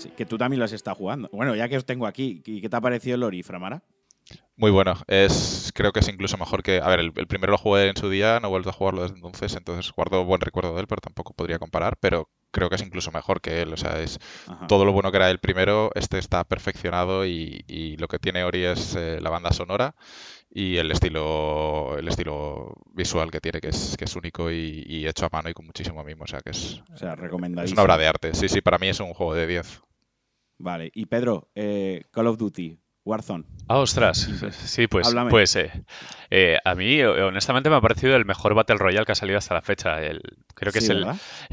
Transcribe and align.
Sí, 0.00 0.10
que 0.16 0.24
tú 0.24 0.38
también 0.38 0.58
lo 0.58 0.64
has 0.64 0.72
estado 0.72 0.94
jugando. 0.96 1.28
Bueno, 1.30 1.54
ya 1.54 1.68
que 1.68 1.76
os 1.76 1.84
tengo 1.84 2.06
aquí, 2.06 2.42
¿y 2.46 2.62
¿qué 2.62 2.68
te 2.70 2.76
ha 2.76 2.80
parecido 2.80 3.16
el 3.16 3.22
Ori, 3.22 3.42
Framara? 3.42 3.82
Muy 4.56 4.70
bueno. 4.70 4.94
Es, 5.06 5.72
creo 5.74 5.92
que 5.92 6.00
es 6.00 6.08
incluso 6.08 6.38
mejor 6.38 6.62
que. 6.62 6.80
A 6.82 6.88
ver, 6.88 7.00
el, 7.00 7.12
el 7.16 7.26
primero 7.26 7.52
lo 7.52 7.58
jugué 7.58 7.88
en 7.88 7.96
su 7.96 8.08
día, 8.08 8.40
no 8.40 8.48
he 8.48 8.50
vuelto 8.50 8.70
a 8.70 8.72
jugarlo 8.72 9.02
desde 9.02 9.16
entonces, 9.16 9.54
entonces 9.56 9.92
guardo 9.92 10.24
buen 10.24 10.40
recuerdo 10.40 10.74
de 10.74 10.80
él, 10.80 10.86
pero 10.86 11.00
tampoco 11.00 11.34
podría 11.34 11.58
comparar. 11.58 11.96
Pero 11.98 12.30
creo 12.50 12.68
que 12.68 12.76
es 12.76 12.82
incluso 12.82 13.10
mejor 13.10 13.40
que 13.40 13.60
él. 13.62 13.72
O 13.72 13.76
sea, 13.76 14.00
es 14.00 14.18
Ajá. 14.46 14.66
todo 14.66 14.84
lo 14.84 14.92
bueno 14.92 15.10
que 15.10 15.18
era 15.18 15.30
el 15.30 15.38
primero, 15.38 15.90
este 15.94 16.18
está 16.18 16.44
perfeccionado 16.44 17.26
y, 17.26 17.64
y 17.66 17.96
lo 17.96 18.08
que 18.08 18.18
tiene 18.18 18.44
Ori 18.44 18.64
es 18.64 18.94
eh, 18.96 19.18
la 19.20 19.30
banda 19.30 19.52
sonora 19.52 19.94
y 20.50 20.76
el 20.76 20.90
estilo, 20.90 21.96
el 21.96 22.08
estilo 22.08 22.74
visual 22.92 23.30
que 23.30 23.40
tiene, 23.40 23.60
que 23.60 23.68
es, 23.68 23.96
que 23.96 24.04
es 24.04 24.16
único 24.16 24.50
y, 24.50 24.84
y 24.86 25.06
hecho 25.06 25.26
a 25.26 25.30
mano 25.30 25.48
y 25.48 25.54
con 25.54 25.64
muchísimo 25.66 26.02
mimo. 26.02 26.24
O 26.24 26.26
sea, 26.26 26.40
que 26.40 26.50
es, 26.50 26.82
O 26.92 26.96
sea, 26.96 27.14
es 27.64 27.72
una 27.72 27.82
obra 27.82 27.96
de 27.96 28.06
arte. 28.08 28.34
Sí, 28.34 28.48
sí, 28.48 28.60
para 28.60 28.78
mí 28.78 28.88
es 28.88 29.00
un 29.00 29.14
juego 29.14 29.34
de 29.34 29.46
10. 29.46 29.80
Vale. 30.60 30.90
Y 30.94 31.06
Pedro, 31.06 31.48
eh, 31.54 32.04
Call 32.10 32.26
of 32.26 32.36
Duty, 32.36 32.78
Warzone. 33.04 33.44
Ah, 33.66 33.78
ostras. 33.78 34.28
Sí. 34.52 34.86
Pues, 34.86 35.08
Háblame. 35.08 35.30
pues 35.30 35.56
eh, 35.56 35.70
eh, 36.30 36.58
a 36.64 36.74
mí 36.74 37.00
eh, 37.00 37.06
honestamente 37.06 37.70
me 37.70 37.76
ha 37.76 37.80
parecido 37.80 38.14
el 38.14 38.26
mejor 38.26 38.54
Battle 38.54 38.76
Royale 38.76 39.06
que 39.06 39.12
ha 39.12 39.16
salido 39.16 39.38
hasta 39.38 39.54
la 39.54 39.62
fecha. 39.62 40.02
El, 40.02 40.20
creo 40.54 40.72
que 40.72 40.80
Sí, 40.80 40.86
es 40.86 40.90
el 40.90 41.06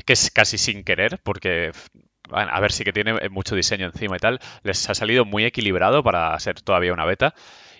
que 0.05 0.13
es 0.13 0.29
casi 0.31 0.57
sin 0.57 0.83
querer, 0.83 1.19
porque 1.23 1.71
bueno, 2.29 2.51
a 2.51 2.59
ver 2.59 2.71
sí 2.73 2.83
que 2.83 2.91
tiene 2.91 3.11
eh, 3.21 3.29
mucho 3.29 3.55
diseño 3.55 3.85
encima 3.85 4.17
y 4.17 4.19
tal. 4.19 4.39
Les 4.63 4.89
ha 4.89 4.93
salido 4.93 5.23
muy 5.23 5.45
equilibrado 5.45 6.03
para 6.03 6.37
ser 6.39 6.61
todavía 6.61 6.93
una 6.93 7.05
beta. 7.05 7.33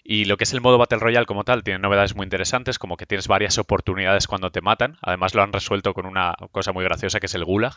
Y 0.10 0.24
lo 0.24 0.38
que 0.38 0.46
es 0.46 0.54
el 0.54 0.62
modo 0.62 0.78
Battle 0.78 1.00
Royale 1.00 1.26
como 1.26 1.44
tal, 1.44 1.64
tiene 1.64 1.80
novedades 1.80 2.16
muy 2.16 2.24
interesantes, 2.24 2.80
como 2.80 2.96
que 2.96 3.06
tienes 3.06 3.28
varias 3.28 3.58
oportunidades 3.58 4.28
cuando 4.28 4.52
te 4.52 4.62
matan. 4.62 4.98
Además 5.02 5.36
lo 5.36 5.44
han 5.44 5.52
resuelto 5.52 5.94
con 5.94 6.06
una 6.06 6.34
cosa 6.54 6.72
muy 6.72 6.86
graciosa 6.86 7.20
que 7.20 7.26
es 7.26 7.36
el 7.36 7.44
gulag. 7.44 7.74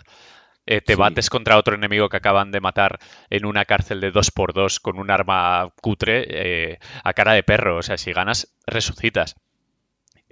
Eh, 0.67 0.81
te 0.81 0.95
Sí. 0.95 0.99
bates 1.01 1.31
contra 1.31 1.57
otro 1.57 1.75
enemigo 1.75 2.09
que 2.09 2.17
acaban 2.19 2.51
de 2.53 2.61
matar 2.61 2.99
en 3.31 3.45
una 3.47 3.65
cárcel 3.65 4.01
de 4.01 4.13
2x2 4.13 4.79
con 4.81 4.99
un 4.99 5.11
arma 5.11 5.73
cutre 5.81 6.27
eh, 6.29 6.79
a 7.03 7.13
cara 7.13 7.33
de 7.33 7.43
perro. 7.43 7.79
O 7.79 7.83
sea, 7.83 7.97
si 7.97 8.13
ganas, 8.13 8.55
resucitas. 8.67 9.37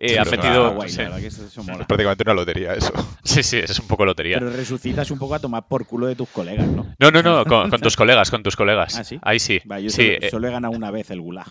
Eh, 0.01 0.11
Sí, 0.11 0.15
eso 0.15 0.31
metido... 0.31 0.63
Está 0.65 0.75
guay, 0.77 0.89
sí. 0.91 0.97
la 0.99 1.05
verdad 1.05 1.19
que 1.21 1.27
eso, 1.27 1.45
eso 1.47 1.63
mola. 1.65 1.81
Es 1.81 1.87
prácticamente 1.87 2.23
una 2.25 2.35
lotería 2.35 2.73
eso. 2.75 2.93
sí, 3.25 3.43
sí, 3.43 3.59
es 3.59 3.81
un 3.81 3.89
poco 3.89 4.05
lotería. 4.05 4.39
Pero 4.39 4.51
resucitas 4.51 5.11
un 5.11 5.19
poco 5.19 5.35
a 5.35 5.41
tomar 5.41 5.67
por 5.67 5.87
culo 5.87 6.07
de 6.07 6.15
tus 6.15 6.29
colegas, 6.29 6.69
¿no? 6.69 6.95
No, 7.01 7.11
no, 7.11 7.23
no, 7.23 7.45
con, 7.47 7.69
con 7.69 7.81
tus 7.81 7.97
colegas, 7.97 8.31
con 8.31 8.45
tus 8.45 8.55
colegas. 8.55 8.97
¿Ah, 8.97 9.03
sí? 9.03 9.19
Ahí 9.23 9.41
sí. 9.41 9.61
Va, 9.69 9.81
yo 9.81 9.91
sí, 9.91 9.97
solo, 10.07 10.19
eh, 10.27 10.31
solo 10.31 10.47
he 10.49 10.51
ganado 10.53 10.73
una 10.77 10.93
vez 10.93 11.11
el 11.11 11.21
gulag. 11.21 11.49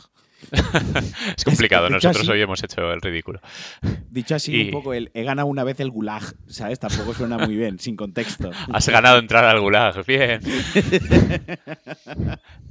es 1.38 1.43
complicado. 1.43 1.89
Nosotros 1.89 2.21
así- 2.23 2.31
hoy 2.31 2.41
hemos 2.41 2.63
hecho 2.63 2.91
el 2.93 3.02
ridículo. 3.02 3.41
Dicho 4.09 4.35
así 4.35 4.55
Y- 4.55 4.66
un 4.66 4.71
poco, 4.71 4.93
el 4.93 5.11
he 5.13 5.23
ganado 5.23 5.47
una 5.47 5.63
vez 5.63 5.80
el 5.80 5.89
gulag, 5.91 6.23
¿sabes? 6.47 6.80
Tampoco 6.80 7.13
suena 7.13 7.38
muy 7.38 7.55
bien, 7.55 7.80
sin 7.80 7.95
contexto. 7.95 8.52
Has 8.73 8.88
ganado 8.89 9.17
entrar 9.19 9.45
al 9.45 9.59
gulag. 9.59 10.05
Bien. 10.05 10.39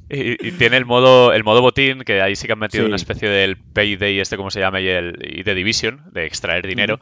Y, 0.08 0.46
y 0.48 0.52
tiene 0.52 0.76
el 0.76 0.84
modo, 0.84 1.32
el 1.32 1.42
modo 1.42 1.60
botín, 1.62 2.02
que 2.02 2.20
ahí 2.22 2.36
sí 2.36 2.46
que 2.46 2.52
han 2.52 2.60
metido 2.60 2.84
Sí. 2.84 2.86
una 2.86 2.94
especie 2.94 3.28
del 3.28 3.56
Payday, 3.56 4.20
este 4.20 4.36
como 4.36 4.52
se 4.52 4.60
llama, 4.60 4.80
y, 4.80 4.86
el, 4.86 5.18
y 5.20 5.42
de 5.42 5.54
Division, 5.56 6.02
de 6.12 6.26
extraer 6.26 6.64
dinero. 6.64 7.00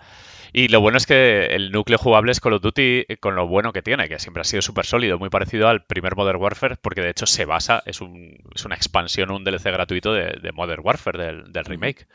Y 0.57 0.69
lo 0.69 0.81
bueno 0.81 0.97
es 0.99 1.05
que 1.05 1.47
el 1.47 1.73
núcleo 1.73 1.99
jugable 1.99 2.31
es 2.31 2.39
Call 2.39 2.53
of 2.53 2.63
Duty 2.63 3.07
con 3.19 3.35
lo 3.35 3.49
bueno 3.49 3.73
que 3.73 3.83
tiene, 3.83 4.09
que 4.09 4.21
siempre 4.21 4.43
ha 4.43 4.45
sido 4.45 4.63
súper 4.63 4.87
sólido, 4.87 5.19
muy 5.19 5.29
parecido 5.29 5.67
al 5.67 5.85
primer 5.85 6.15
Modern 6.15 6.41
Warfare, 6.41 6.77
porque 6.81 7.01
de 7.01 7.11
hecho 7.11 7.27
se 7.27 7.45
basa, 7.45 7.83
es, 7.87 8.01
un, 8.01 8.39
es 8.55 8.65
una 8.65 8.77
expansión, 8.77 9.33
un 9.33 9.43
DLC 9.43 9.65
gratuito 9.65 10.13
de, 10.13 10.39
de 10.41 10.53
Modern 10.53 10.81
Warfare, 10.85 11.19
del, 11.19 11.53
del 11.53 11.65
remake. 11.65 12.07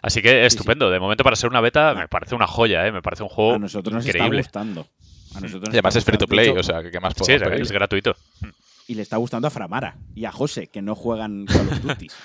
Así 0.00 0.22
que 0.22 0.46
estupendo. 0.46 0.90
De 0.90 1.00
momento, 1.00 1.24
para 1.24 1.34
ser 1.34 1.50
una 1.50 1.60
beta, 1.60 1.92
me 1.94 2.06
parece 2.06 2.36
una 2.36 2.46
joya, 2.46 2.86
¿eh? 2.86 2.92
me 2.92 3.02
parece 3.02 3.24
un 3.24 3.30
juego 3.30 3.54
A 3.54 3.58
nosotros 3.58 3.92
nos 3.92 4.06
increíble. 4.06 4.38
está 4.38 4.60
gustando. 4.60 4.86
A 5.34 5.40
nosotros 5.40 5.62
nos 5.62 5.74
Y 5.74 5.78
además 5.78 5.96
está 5.96 5.98
es 5.98 6.04
free 6.04 6.18
to 6.18 6.28
play, 6.28 6.48
hecho, 6.50 6.60
o 6.60 6.62
sea, 6.62 6.84
que 6.84 6.92
qué 6.92 7.00
más 7.00 7.14
Sí, 7.20 7.32
es, 7.32 7.72
gratuito. 7.72 8.14
Y 8.86 8.94
le 8.94 9.02
está 9.02 9.16
gustando 9.16 9.48
a 9.48 9.50
Framara 9.50 9.96
y 10.14 10.24
a 10.24 10.30
José, 10.30 10.68
que 10.68 10.82
no 10.82 10.94
juegan 10.94 11.46
Call 11.46 11.66
of 11.68 11.80
Duty. 11.80 12.06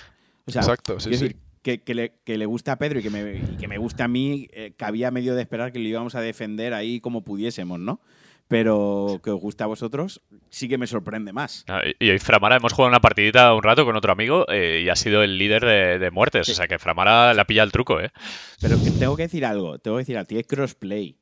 O 0.43 0.51
sea, 0.51 0.61
Exacto, 0.61 0.99
sí, 0.99 1.15
sí. 1.15 1.35
Que, 1.61 1.81
que 1.81 1.93
le, 1.93 2.13
que 2.23 2.37
le 2.37 2.45
guste 2.45 2.71
a 2.71 2.77
Pedro 2.77 2.99
y 2.99 3.03
que 3.03 3.09
me, 3.09 3.35
y 3.37 3.57
que 3.57 3.67
me 3.67 3.77
guste 3.77 4.03
a 4.03 4.07
mí, 4.07 4.47
eh, 4.51 4.73
cabía 4.77 5.11
medio 5.11 5.35
de 5.35 5.41
esperar 5.41 5.71
que 5.71 5.79
lo 5.79 5.87
íbamos 5.87 6.15
a 6.15 6.21
defender 6.21 6.73
ahí 6.73 6.99
como 6.99 7.23
pudiésemos, 7.23 7.79
¿no? 7.79 8.01
Pero 8.47 9.21
que 9.23 9.29
os 9.29 9.39
guste 9.39 9.63
a 9.63 9.67
vosotros, 9.67 10.21
sí 10.49 10.67
que 10.67 10.77
me 10.77 10.85
sorprende 10.85 11.31
más. 11.31 11.63
Ah, 11.69 11.81
Y 11.99 12.07
y 12.07 12.09
hoy 12.09 12.19
Framara 12.19 12.57
hemos 12.57 12.73
jugado 12.73 12.89
una 12.89 12.99
partidita 12.99 13.53
un 13.53 13.63
rato 13.63 13.85
con 13.85 13.95
otro 13.95 14.11
amigo 14.11 14.45
eh, 14.49 14.81
y 14.83 14.89
ha 14.89 14.95
sido 14.97 15.23
el 15.23 15.37
líder 15.37 15.63
de, 15.63 15.99
de 15.99 16.11
muertes. 16.11 16.49
O 16.49 16.53
sea 16.53 16.67
que 16.67 16.77
Framara 16.77 17.33
la 17.33 17.45
pilla 17.45 17.63
el 17.63 17.71
truco, 17.71 18.01
¿eh? 18.01 18.11
Pero 18.59 18.75
que 18.83 18.91
tengo 18.91 19.15
que 19.15 19.23
decir 19.23 19.45
algo, 19.45 19.79
tengo 19.79 19.95
que 19.97 20.01
decir 20.01 20.17
algo, 20.17 20.27
tiene 20.27 20.43
crossplay. 20.43 21.15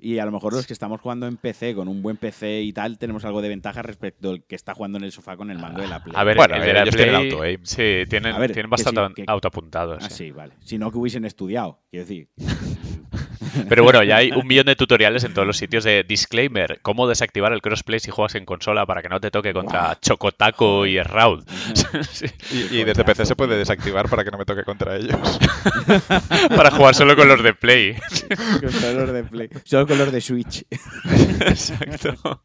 Y 0.00 0.18
a 0.18 0.24
lo 0.24 0.32
mejor 0.32 0.52
los 0.54 0.66
que 0.66 0.72
estamos 0.72 1.00
jugando 1.00 1.26
en 1.26 1.36
PC, 1.36 1.74
con 1.74 1.88
un 1.88 2.02
buen 2.02 2.16
PC 2.16 2.62
y 2.62 2.72
tal, 2.72 2.98
tenemos 2.98 3.24
algo 3.24 3.42
de 3.42 3.48
ventaja 3.48 3.82
respecto 3.82 4.30
al 4.30 4.42
que 4.44 4.54
está 4.56 4.74
jugando 4.74 4.98
en 4.98 5.04
el 5.04 5.12
sofá 5.12 5.36
con 5.36 5.50
el 5.50 5.58
mando 5.58 5.82
de 5.82 5.88
la 5.88 6.02
Play. 6.02 6.14
A 6.16 6.24
ver, 6.24 6.36
Bueno, 6.36 6.54
el 6.56 6.62
eh, 6.62 6.66
de 6.66 6.72
la 6.72 6.82
ellos 6.82 6.96
tienen 6.96 7.14
Play- 7.14 7.30
auto-aim. 7.32 7.60
Sí, 7.64 8.04
tienen, 8.08 8.38
ver, 8.38 8.52
tienen 8.52 8.70
que 8.70 8.76
sí, 8.78 8.84
bastante 8.84 9.22
que- 9.22 9.30
autoapuntados. 9.30 10.02
Ah, 10.04 10.08
sí. 10.10 10.24
sí, 10.26 10.30
vale. 10.30 10.54
Si 10.64 10.78
no 10.78 10.90
que 10.90 10.98
hubiesen 10.98 11.24
estudiado, 11.24 11.80
quiero 11.90 12.06
decir. 12.06 12.28
Pero 13.68 13.84
bueno, 13.84 14.02
ya 14.02 14.16
hay 14.16 14.32
un 14.32 14.46
millón 14.46 14.66
de 14.66 14.76
tutoriales 14.76 15.24
en 15.24 15.34
todos 15.34 15.46
los 15.46 15.56
sitios 15.56 15.84
de 15.84 16.04
disclaimer, 16.04 16.80
cómo 16.82 17.08
desactivar 17.08 17.52
el 17.52 17.62
crossplay 17.62 18.00
si 18.00 18.10
juegas 18.10 18.34
en 18.34 18.44
consola 18.44 18.86
para 18.86 19.02
que 19.02 19.08
no 19.08 19.20
te 19.20 19.30
toque 19.30 19.52
contra. 19.52 19.98
Chocotaco 20.00 20.86
y 20.86 21.00
Raud. 21.02 21.44
Sí, 22.10 22.26
Y, 22.50 22.78
y 22.78 22.84
desde 22.84 23.04
PC 23.04 23.26
se 23.26 23.36
puede 23.36 23.56
desactivar 23.56 24.08
para 24.08 24.24
que 24.24 24.30
no 24.30 24.38
me 24.38 24.44
toque 24.44 24.64
contra 24.64 24.96
ellos. 24.96 25.16
para 26.56 26.70
jugar 26.70 26.94
solo 26.94 27.16
con 27.16 27.28
los 27.28 27.42
de 27.42 27.54
Play. 27.54 27.96
Con 28.60 28.72
color 28.72 29.12
de 29.12 29.24
Play. 29.24 29.48
Solo 29.64 29.86
color 29.86 30.10
de 30.10 30.20
Switch. 30.20 30.64
Exacto. 31.40 32.42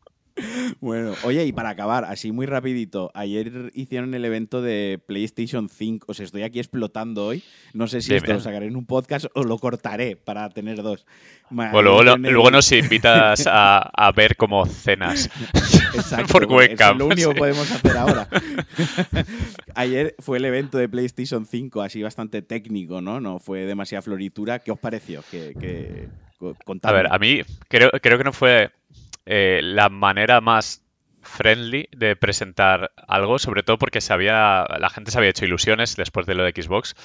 Bueno, 0.81 1.13
oye, 1.24 1.46
y 1.46 1.52
para 1.52 1.69
acabar, 1.69 2.06
así 2.06 2.31
muy 2.31 2.46
rapidito, 2.46 3.09
ayer 3.13 3.72
hicieron 3.74 4.13
el 4.13 4.24
evento 4.25 4.62
de 4.62 5.00
PlayStation 5.08 5.69
5, 5.69 6.06
o 6.09 6.13
sea, 6.13 6.25
estoy 6.25 6.44
aquí 6.44 6.59
explotando 6.59 7.25
hoy, 7.25 7.44
no 7.74 7.88
sé 7.88 8.02
si 8.02 8.13
esto 8.13 8.34
lo 8.34 8.40
sacaré 8.40 8.68
en 8.68 8.75
un 8.75 8.86
podcast 8.86 9.25
o 9.34 9.44
lo 9.44 9.58
cortaré 9.58 10.16
para 10.16 10.50
tener 10.50 10.84
dos. 10.84 11.06
Ma- 11.50 11.72
O 11.74 11.81
luego, 11.81 12.52
nos 12.52 12.72
invitas 12.72 13.47
a, 13.47 13.78
a 13.80 14.12
ver 14.12 14.36
cómo 14.36 14.66
cenas 14.66 15.30
Exacto, 15.94 16.28
por 16.34 16.44
es 16.44 16.80
lo 16.97 17.06
único 17.07 17.30
sí. 17.30 17.34
que 17.34 17.40
podemos 17.40 17.72
hacer 17.72 17.97
ahora. 17.97 18.28
Ayer 19.75 20.16
fue 20.19 20.38
el 20.38 20.46
evento 20.46 20.78
de 20.78 20.90
PlayStation 20.90 21.46
5, 21.46 21.81
así 21.81 22.02
bastante 22.02 22.42
técnico, 22.42 23.02
¿no? 23.02 23.19
No 23.19 23.40
fue 23.40 23.62
demasiada 23.66 24.02
floritura. 24.02 24.59
¿Qué 24.59 24.72
os 24.72 24.80
pareció? 24.80 25.24
Que, 25.31 25.53
que, 25.59 26.07
A 26.84 26.92
ver, 26.92 27.07
a 27.12 27.18
mí 27.18 27.42
creo, 27.68 27.92
creo 28.02 28.18
que 28.18 28.24
no 28.24 28.34
fue 28.34 28.72
eh, 29.25 29.59
la 29.63 29.90
manera 29.90 30.41
más 30.41 30.84
friendly 31.22 31.88
de 31.91 32.16
presentar 32.16 32.91
algo, 33.08 33.40
sobre 33.40 33.63
todo 33.63 33.78
porque 33.80 34.02
se 34.02 34.13
había, 34.13 34.66
la 34.80 34.90
gente 34.90 35.12
se 35.12 35.18
había 35.18 35.31
hecho 35.31 35.46
ilusiones 35.46 35.96
después 35.96 36.25
de 36.28 36.36
lo 36.36 36.44
de 36.44 36.52
Xbox. 36.62 36.96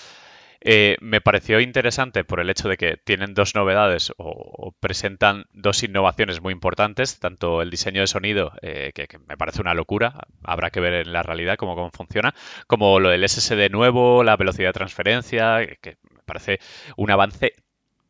Eh, 0.63 0.97
me 1.01 1.23
pareció 1.23 1.59
interesante 1.61 2.23
por 2.23 2.39
el 2.39 2.51
hecho 2.51 2.69
de 2.69 2.77
que 2.77 2.99
tienen 2.99 3.33
dos 3.33 3.55
novedades 3.55 4.13
o, 4.19 4.73
presentan 4.79 5.47
dos 5.55 5.83
innovaciones 5.83 6.43
muy 6.43 6.53
importantes, 6.53 7.19
tanto 7.19 7.63
el 7.63 7.71
diseño 7.71 8.03
de 8.03 8.07
sonido, 8.07 8.53
eh, 8.61 8.93
que, 8.95 9.09
que 9.09 9.19
me 9.19 9.39
parece 9.39 9.63
una 9.63 9.73
locura, 9.73 10.13
habrá 10.45 10.71
que 10.71 10.81
ver 10.81 10.93
en 10.95 11.13
la 11.15 11.23
realidad 11.23 11.57
cómo, 11.57 11.75
cómo 11.77 11.91
funciona, 11.91 12.35
como 12.67 13.01
lo 13.01 13.09
del 13.09 13.25
SSD 13.25 13.71
nuevo, 13.71 14.23
la 14.23 14.37
velocidad 14.37 14.69
de 14.69 14.73
transferencia, 14.75 15.67
que- 15.67 15.77
que 15.81 15.97
me 16.11 16.21
parece 16.27 16.61
un 16.97 17.11
avance 17.11 17.55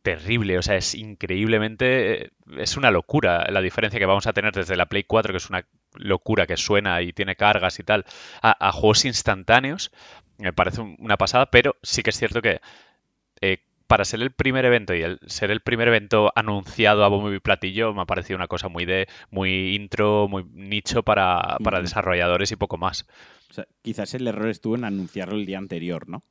terrible, 0.01 0.57
o 0.57 0.61
sea, 0.61 0.75
es 0.77 0.95
increíblemente, 0.95 2.25
eh, 2.25 2.31
es 2.57 2.77
una 2.77 2.91
locura 2.91 3.45
la 3.51 3.61
diferencia 3.61 3.99
que 3.99 4.05
vamos 4.05 4.27
a 4.27 4.33
tener 4.33 4.53
desde 4.53 4.75
la 4.75 4.87
Play 4.87 5.03
4, 5.03 5.31
que 5.33 5.37
es 5.37 5.49
una 5.49 5.65
locura 5.95 6.47
que 6.47 6.57
suena 6.57 7.01
y 7.01 7.13
tiene 7.13 7.35
cargas 7.35 7.79
y 7.79 7.83
tal, 7.83 8.05
a, 8.41 8.67
a 8.67 8.71
juegos 8.71 9.05
instantáneos, 9.05 9.91
me 10.37 10.53
parece 10.53 10.81
un- 10.81 10.95
una 10.99 11.17
pasada, 11.17 11.47
pero 11.51 11.75
sí 11.83 12.01
que 12.03 12.09
es 12.11 12.17
cierto 12.17 12.41
que 12.41 12.61
eh, 13.41 13.59
para 13.87 14.05
ser 14.05 14.21
el 14.21 14.31
primer 14.31 14.65
evento 14.65 14.93
y 14.95 15.01
el 15.01 15.19
ser 15.27 15.51
el 15.51 15.59
primer 15.61 15.89
evento 15.89 16.31
anunciado 16.35 17.03
a 17.03 17.09
bombo 17.09 17.33
y 17.33 17.39
platillo, 17.39 17.93
me 17.93 18.01
ha 18.01 18.05
parecido 18.05 18.37
una 18.37 18.47
cosa 18.47 18.69
muy 18.69 18.85
de, 18.85 19.07
muy 19.31 19.75
intro, 19.75 20.27
muy 20.29 20.45
nicho 20.53 21.03
para, 21.03 21.57
para 21.63 21.81
desarrolladores 21.81 22.51
y 22.51 22.55
poco 22.55 22.77
más. 22.77 23.05
O 23.49 23.53
sea, 23.53 23.65
quizás 23.81 24.13
el 24.13 24.27
error 24.27 24.47
estuvo 24.49 24.75
en 24.75 24.85
anunciarlo 24.85 25.35
el 25.35 25.45
día 25.45 25.57
anterior, 25.57 26.07
¿no? 26.07 26.23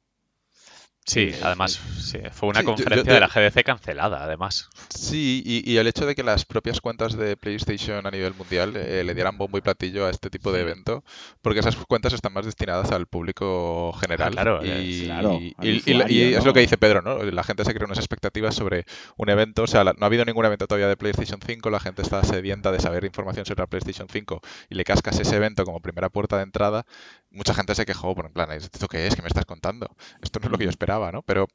Sí, 1.04 1.32
Sí, 1.32 1.40
además, 1.42 1.80
sí, 1.98 2.18
fue 2.30 2.50
una 2.50 2.60
Sí, 2.60 2.66
conferencia 2.66 3.04
yo- 3.10 3.14
de 3.14 3.20
la 3.20 3.28
GDC 3.28 3.64
cancelada, 3.64 4.22
además. 4.22 4.68
Sí, 4.90 5.42
y, 5.44 5.68
y 5.68 5.78
el 5.78 5.86
hecho 5.88 6.06
de 6.06 6.14
que 6.14 6.22
las 6.22 6.44
propias 6.44 6.80
cuentas 6.80 7.16
de 7.16 7.36
PlayStation 7.36 8.06
a 8.06 8.10
nivel 8.10 8.34
mundial 8.34 8.76
eh, 8.76 9.02
le 9.02 9.14
dieran 9.14 9.36
bombo 9.36 9.58
y 9.58 9.60
platillo 9.60 10.06
a 10.06 10.10
este 10.10 10.30
tipo 10.30 10.52
de 10.52 10.60
evento, 10.60 11.02
porque 11.42 11.60
esas 11.60 11.74
cuentas 11.76 12.12
están 12.12 12.32
más 12.32 12.44
destinadas 12.44 12.92
al 12.92 13.06
público 13.06 13.92
general. 14.00 14.28
Ah, 14.28 14.30
claro, 14.42 14.60
y, 14.64 15.04
claro, 15.06 15.38
y- 15.40 15.54
al 15.56 15.66
y- 15.66 15.70
y- 15.70 15.76
usuario, 15.94 16.06
y 16.16 16.22
es 16.34 16.38
¿no? 16.40 16.44
lo 16.44 16.52
que 16.52 16.60
dice 16.60 16.78
Pedro, 16.78 17.02
¿no? 17.02 17.22
La 17.24 17.42
gente 17.44 17.64
se 17.64 17.74
crea 17.74 17.86
unas 17.86 17.98
expectativas 17.98 18.54
sobre 18.54 18.84
un 19.16 19.30
evento, 19.30 19.62
o 19.64 19.66
sea, 19.66 19.82
la- 19.82 19.94
no 19.94 20.04
ha 20.04 20.06
habido 20.06 20.24
ningún 20.24 20.44
evento 20.44 20.66
todavía 20.68 20.86
de 20.88 20.96
PlayStation 20.96 21.40
5, 21.44 21.70
la 21.70 21.80
gente 21.80 22.02
está 22.02 22.22
sedienta 22.22 22.70
de 22.70 22.78
saber 22.78 23.04
información 23.04 23.46
sobre 23.46 23.62
la 23.62 23.66
PlayStation 23.66 24.06
5 24.08 24.42
y 24.68 24.74
le 24.76 24.84
cascas 24.84 25.18
ese 25.18 25.34
evento 25.36 25.64
como 25.64 25.80
primera 25.80 26.08
puerta 26.10 26.36
de 26.36 26.44
entrada 26.44 26.84
mucha 27.30 27.54
gente 27.54 27.74
se 27.74 27.86
quejó, 27.86 28.14
por 28.14 28.26
en 28.26 28.32
plan, 28.32 28.50
¿esto 28.52 28.88
qué 28.88 29.06
es? 29.06 29.14
¿Qué 29.14 29.22
me 29.22 29.28
estás 29.28 29.44
contando? 29.44 29.94
Esto 30.22 30.40
no 30.40 30.46
es 30.46 30.52
lo 30.52 30.58
que 30.58 30.64
yo 30.64 30.70
esperaba, 30.70 31.12
¿no? 31.12 31.22
Pero 31.22 31.48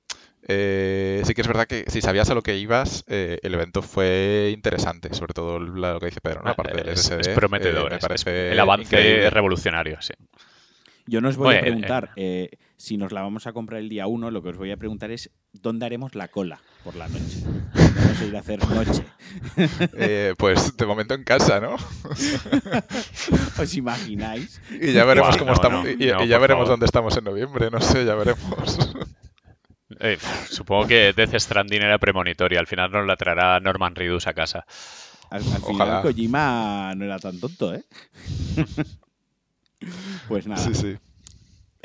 eh, 0.47 1.21
sí 1.25 1.33
que 1.33 1.41
es 1.41 1.47
verdad 1.47 1.67
que 1.67 1.85
si 1.87 2.01
sabías 2.01 2.29
a 2.29 2.35
lo 2.35 2.41
que 2.41 2.57
ibas, 2.57 3.03
eh, 3.07 3.39
el 3.43 3.53
evento 3.53 3.81
fue 3.81 4.51
interesante, 4.53 5.13
sobre 5.13 5.33
todo 5.33 5.59
lo 5.59 5.99
que 5.99 6.07
dice 6.07 6.21
Pedro, 6.21 6.41
¿no? 6.43 6.51
Aparte 6.51 6.75
del 6.75 6.97
SSD. 6.97 7.19
Es, 7.21 7.29
prometedor, 7.29 7.91
me 7.91 7.99
parece 7.99 8.51
el 8.51 8.59
avance 8.59 9.25
es 9.25 9.33
revolucionario, 9.33 10.01
sí. 10.01 10.13
Yo 11.07 11.21
no 11.21 11.29
os 11.29 11.37
voy 11.37 11.55
a 11.55 11.61
preguntar 11.61 12.11
eh, 12.15 12.49
si 12.77 12.97
nos 12.97 13.11
la 13.11 13.21
vamos 13.21 13.47
a 13.47 13.53
comprar 13.53 13.79
el 13.79 13.89
día 13.89 14.07
1, 14.07 14.31
lo 14.31 14.43
que 14.43 14.49
os 14.49 14.57
voy 14.57 14.71
a 14.71 14.77
preguntar 14.77 15.11
es 15.11 15.31
dónde 15.53 15.85
haremos 15.85 16.15
la 16.15 16.27
cola 16.27 16.59
por 16.83 16.95
la 16.95 17.07
noche. 17.07 17.43
Vamos 17.73 18.21
a 18.21 18.25
ir 18.25 18.35
a 18.35 18.39
hacer 18.39 18.59
noche. 18.69 19.05
pues 20.37 20.75
de 20.75 20.85
momento 20.85 21.13
en 21.13 21.23
casa, 21.23 21.59
¿no? 21.59 21.75
¿Os 23.59 23.75
imagináis? 23.75 24.61
Y 24.69 24.93
ya 24.93 25.05
veremos 25.05 25.37
cómo 25.37 25.53
estamos. 25.53 25.87
y, 25.87 26.07
ya 26.07 26.37
veremos 26.37 26.67
dónde 26.67 26.85
estamos 26.85 27.15
en 27.17 27.23
noviembre, 27.23 27.71
no 27.71 27.81
sé, 27.81 28.05
ya 28.05 28.15
veremos. 28.15 28.79
Eh, 29.99 30.17
supongo 30.49 30.87
que 30.87 31.13
Death 31.13 31.35
Stranding 31.35 31.83
era 31.83 31.99
premonitoria. 31.99 32.59
Al 32.59 32.67
final 32.67 32.91
nos 32.91 33.05
la 33.07 33.15
traerá 33.15 33.59
Norman 33.59 33.95
Reedus 33.95 34.27
a 34.27 34.33
casa. 34.33 34.65
Al, 35.29 35.41
final 35.41 36.01
Kojima 36.01 36.93
no 36.95 37.05
era 37.05 37.19
tan 37.19 37.39
tonto, 37.39 37.73
¿eh? 37.73 37.83
pues 40.27 40.47
nada. 40.47 40.61
Sí, 40.61 40.73
sí. 40.73 40.97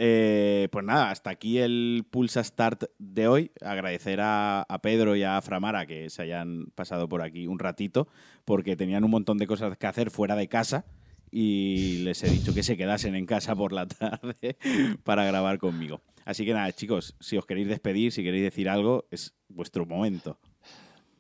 Eh, 0.03 0.69
pues 0.73 0.83
nada, 0.83 1.11
hasta 1.11 1.29
aquí 1.29 1.59
el 1.59 2.07
Pulsa 2.11 2.43
Start 2.43 2.85
de 2.99 3.29
hoy. 3.29 3.51
Agradecer 3.61 4.23
a, 4.23 4.63
a, 4.63 4.81
Pedro 4.81 5.15
y 5.15 5.25
a 5.25 5.39
Framara 5.43 5.85
que 5.85 6.09
se 6.09 6.23
hayan 6.23 6.69
pasado 6.75 7.07
por 7.07 7.21
aquí 7.21 7.47
un 7.47 7.59
ratito, 7.59 8.09
porque 8.47 8.77
tenían 8.77 9.05
un 9.05 9.11
montón 9.11 9.37
de 9.37 9.47
cosas 9.47 9.77
que 9.77 9.87
hacer 9.87 10.11
fuera 10.11 10.37
de 10.37 10.49
casa 10.49 10.87
y 11.31 11.99
les 11.99 12.25
he 12.25 12.31
dicho 12.31 12.55
que 12.55 12.63
se 12.63 12.79
quedasen 12.79 13.15
en 13.15 13.27
casa 13.27 13.55
por 13.55 13.73
la 13.73 13.87
tarde 13.89 14.57
para 15.05 15.27
grabar 15.27 15.59
conmigo. 15.59 16.01
Así 16.25 16.47
que 16.47 16.55
nada, 16.55 16.73
chicos, 16.73 17.15
si 17.21 17.37
os 17.37 17.45
queréis 17.45 17.69
despedir, 17.69 18.11
si 18.11 18.23
queréis 18.23 18.45
decir 18.45 18.71
algo, 18.71 19.07
es 19.11 19.35
vuestro 19.49 19.85
momento. 19.85 20.39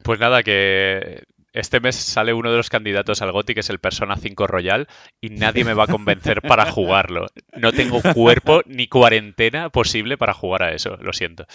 Pues 0.02 0.18
nada, 0.18 0.42
que 0.42 1.24
este 1.52 1.80
mes 1.80 1.96
sale 1.96 2.32
uno 2.32 2.50
de 2.50 2.56
los 2.56 2.70
candidatos 2.70 3.22
al 3.22 3.32
GOTI, 3.32 3.54
que 3.54 3.60
es 3.60 3.70
el 3.70 3.78
Persona 3.78 4.16
5 4.16 4.46
Royal, 4.46 4.88
y 5.20 5.30
nadie 5.30 5.64
me 5.64 5.74
va 5.74 5.84
a 5.84 5.88
convencer 5.88 6.42
para 6.42 6.70
jugarlo. 6.70 7.26
No 7.56 7.72
tengo 7.72 8.00
cuerpo 8.14 8.62
ni 8.66 8.88
cuarentena 8.88 9.70
posible 9.70 10.16
para 10.16 10.34
jugar 10.34 10.62
a 10.62 10.72
eso, 10.72 10.96
lo 11.00 11.12
siento. 11.12 11.46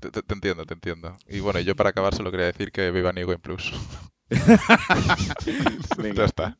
Te, 0.00 0.08
entiendo, 0.32 0.64
te 0.64 0.74
entiendo. 0.74 1.16
Y 1.28 1.40
bueno, 1.40 1.60
yo 1.60 1.74
para 1.76 1.90
acabar 1.90 2.14
solo 2.14 2.30
quería 2.30 2.46
decir 2.46 2.72
que 2.72 2.90
viva 2.90 3.12
New 3.12 3.26
Game 3.26 3.38
Plus. 3.38 3.72
ya 6.14 6.24
está. 6.24 6.56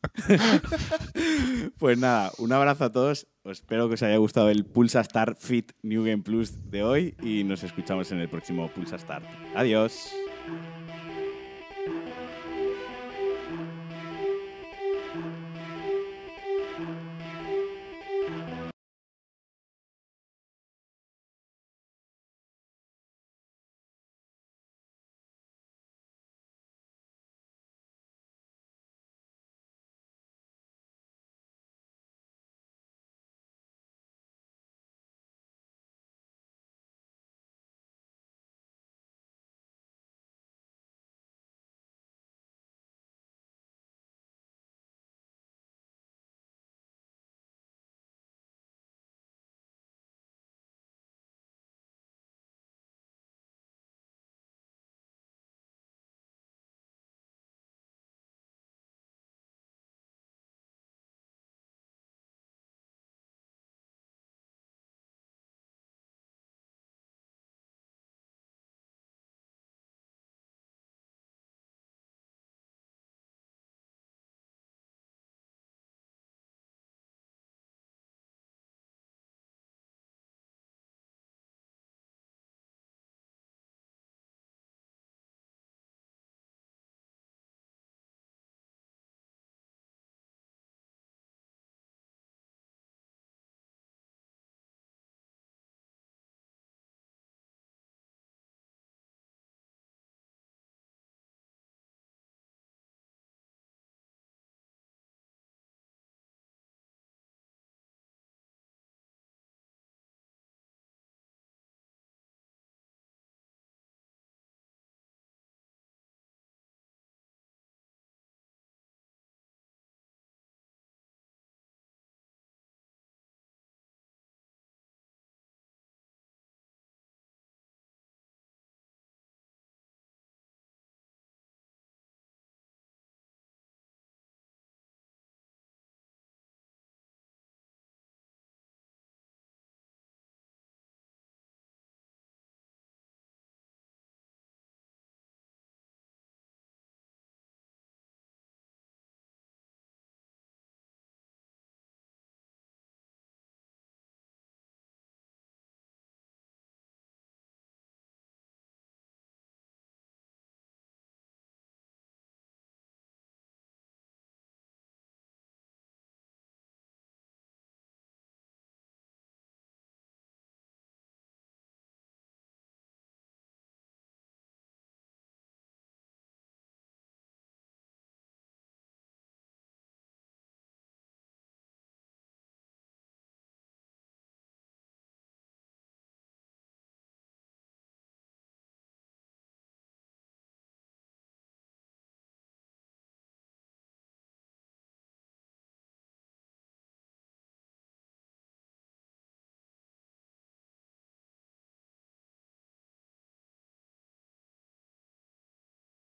pues 1.78 1.98
nada, 1.98 2.30
un 2.38 2.52
abrazo 2.52 2.84
a 2.84 2.92
todos. 2.92 3.26
espero 3.44 3.88
que 3.88 3.94
os 3.94 4.02
haya 4.02 4.16
gustado 4.16 4.50
el 4.50 4.64
Pulsa 4.66 5.02
Start 5.02 5.38
Fit 5.38 5.72
New 5.82 6.04
Game 6.04 6.22
Plus 6.22 6.70
de 6.70 6.82
hoy 6.82 7.16
y 7.22 7.44
nos 7.44 7.62
escuchamos 7.62 8.12
en 8.12 8.20
el 8.20 8.28
próximo 8.28 8.68
Pulsa 8.68 8.98
Start. 8.98 9.24
Adiós. 9.54 10.12